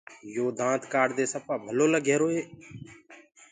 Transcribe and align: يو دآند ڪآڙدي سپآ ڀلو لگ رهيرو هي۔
يو 0.35 0.45
دآند 0.59 0.81
ڪآڙدي 0.93 1.25
سپآ 1.33 1.53
ڀلو 1.65 1.85
لگ 1.93 2.03
رهيرو 2.09 2.27
هي۔ 2.35 2.41